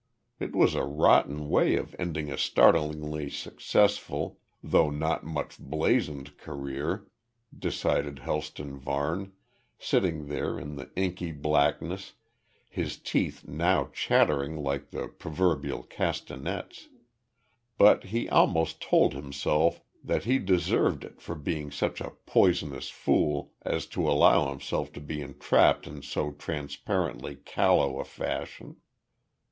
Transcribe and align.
It 0.39 0.55
was 0.55 0.73
a 0.73 0.83
rotten 0.83 1.47
way 1.47 1.75
of 1.75 1.95
ending 1.99 2.31
a 2.31 2.35
startlingly 2.39 3.29
successful, 3.29 4.39
though 4.63 4.89
not 4.89 5.23
much 5.23 5.59
blazoned 5.59 6.37
career, 6.39 7.05
decided 7.55 8.17
Helston 8.17 8.79
Varne, 8.79 9.31
sitting 9.77 10.25
there 10.25 10.57
in 10.57 10.75
the 10.75 10.89
inky 10.95 11.31
blackness, 11.31 12.13
his 12.67 12.97
teeth 12.97 13.47
now 13.47 13.91
chattering 13.93 14.55
like 14.63 14.89
the 14.89 15.07
proverbial 15.07 15.83
castanets. 15.83 16.87
But 17.77 18.05
he 18.05 18.27
almost 18.27 18.81
told 18.81 19.13
himself 19.13 19.81
that 20.03 20.23
he 20.23 20.39
deserved 20.39 21.03
it 21.03 21.21
for 21.21 21.35
being 21.35 21.69
such 21.69 22.01
a 22.01 22.13
poisonous 22.25 22.89
fool 22.89 23.53
as 23.61 23.85
to 23.93 24.09
allow 24.09 24.49
himself 24.49 24.91
to 24.93 24.99
be 24.99 25.21
entrapped 25.21 25.85
in 25.85 26.01
so 26.01 26.31
transparently 26.31 27.35
callow 27.35 27.99
a 27.99 28.03
fashion. 28.03 28.77